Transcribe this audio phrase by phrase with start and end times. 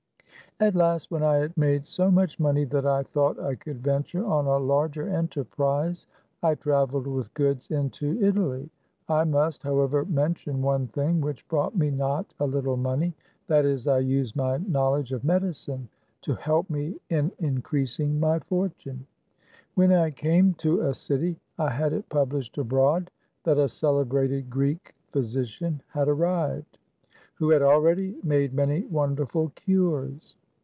[0.59, 4.23] At last, when I had made so much money that I thought I could venture
[4.23, 6.05] on a larger enterprise,
[6.43, 6.73] THE CAB AVAN.
[6.73, 8.69] 133 I traveled with goods into Italy.
[9.09, 13.15] I must, how ever, mention one thing which brought me not a little money;
[13.47, 15.89] that is, I used my knowledge of medicine
[16.21, 19.07] to help me in increasing my fortune.
[19.73, 23.09] When I came to a city, I had it published abroad
[23.45, 26.77] that a celebrated Greek physician had arrived,
[27.35, 30.35] who had already made many wonderful cures.